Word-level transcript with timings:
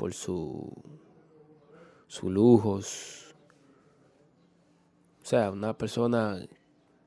Por 0.00 0.14
su, 0.14 0.72
sus 2.06 2.32
lujos. 2.32 3.34
O 5.22 5.26
sea, 5.26 5.50
una 5.50 5.76
persona 5.76 6.38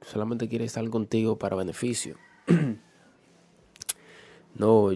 solamente 0.01 0.47
quiere 0.47 0.65
estar 0.65 0.87
contigo 0.91 1.39
para 1.39 1.55
beneficio. 1.55 2.17
no, 4.53 4.91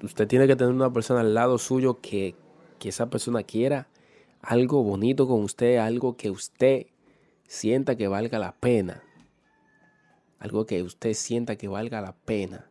usted 0.00 0.28
tiene 0.28 0.46
que 0.46 0.54
tener 0.54 0.72
una 0.72 0.92
persona 0.92 1.22
al 1.22 1.34
lado 1.34 1.58
suyo 1.58 2.00
que, 2.00 2.36
que 2.78 2.90
esa 2.90 3.10
persona 3.10 3.42
quiera 3.42 3.88
algo 4.40 4.84
bonito 4.84 5.26
con 5.26 5.42
usted, 5.42 5.78
algo 5.78 6.16
que 6.16 6.30
usted 6.30 6.86
sienta 7.48 7.96
que 7.96 8.06
valga 8.06 8.38
la 8.38 8.54
pena. 8.54 9.02
Algo 10.38 10.66
que 10.66 10.84
usted 10.84 11.14
sienta 11.14 11.56
que 11.56 11.66
valga 11.66 12.00
la 12.00 12.14
pena. 12.14 12.70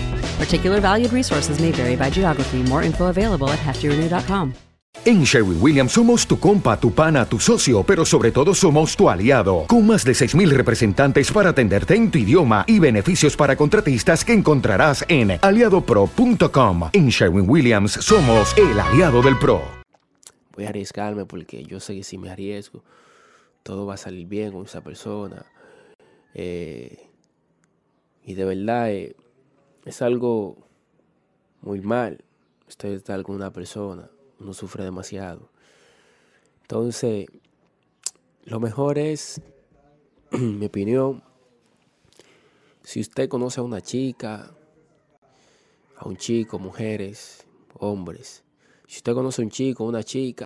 Particular 0.37 0.79
valued 0.79 1.11
resources 1.11 1.59
may 1.59 1.71
vary 1.71 1.95
by 1.95 2.11
geography. 2.11 2.63
More 2.63 2.83
info 2.83 3.07
available 3.07 3.49
at 3.49 3.59
heftyrenew.com. 3.59 4.53
En 5.05 5.23
Sherwin 5.23 5.57
Williams 5.59 5.93
somos 5.93 6.27
tu 6.27 6.37
compa, 6.37 6.79
tu 6.79 6.91
pana, 6.91 7.25
tu 7.25 7.39
socio, 7.39 7.81
pero 7.81 8.05
sobre 8.05 8.31
todo 8.31 8.53
somos 8.53 8.95
tu 8.95 9.09
aliado, 9.09 9.65
con 9.67 9.87
más 9.87 10.03
de 10.03 10.11
6.000 10.11 10.49
representantes 10.49 11.31
para 11.31 11.49
atenderte 11.51 11.95
en 11.95 12.11
tu 12.11 12.19
idioma 12.19 12.65
y 12.67 12.77
beneficios 12.77 13.35
para 13.35 13.55
contratistas 13.55 14.23
que 14.23 14.33
encontrarás 14.33 15.03
en 15.07 15.39
aliadopro.com. 15.41 16.89
En 16.93 17.09
Sherwin 17.09 17.49
Williams 17.49 17.93
somos 17.93 18.55
el 18.57 18.79
aliado 18.79 19.23
del 19.23 19.39
PRO. 19.39 19.61
Voy 20.55 20.65
a 20.65 20.69
arriesgarme 20.69 21.25
porque 21.25 21.63
yo 21.63 21.79
sé 21.79 21.95
que 21.95 22.03
si 22.03 22.19
me 22.19 22.29
arriesgo, 22.29 22.83
todo 23.63 23.87
va 23.87 23.95
a 23.95 23.97
salir 23.97 24.27
bien 24.27 24.51
con 24.51 24.65
esa 24.65 24.81
persona. 24.81 25.45
Eh, 26.35 27.07
y 28.23 28.33
de 28.35 28.45
verdad 28.45 28.91
eh, 28.91 29.15
es 29.85 30.01
algo 30.01 30.57
muy 31.61 31.81
mal. 31.81 32.23
Usted 32.67 32.89
está 32.89 33.21
con 33.23 33.35
una 33.35 33.51
persona 33.51 34.09
uno 34.41 34.53
sufre 34.53 34.83
demasiado. 34.83 35.49
Entonces, 36.61 37.27
lo 38.43 38.59
mejor 38.59 38.97
es, 38.97 39.41
mi 40.31 40.65
opinión, 40.65 41.23
si 42.83 42.99
usted 42.99 43.29
conoce 43.29 43.59
a 43.59 43.63
una 43.63 43.81
chica, 43.81 44.51
a 45.97 46.07
un 46.07 46.17
chico, 46.17 46.57
mujeres, 46.59 47.45
hombres, 47.75 48.43
si 48.87 48.97
usted 48.97 49.13
conoce 49.13 49.41
a 49.41 49.45
un 49.45 49.51
chico, 49.51 49.83
una 49.83 50.03
chica, 50.03 50.45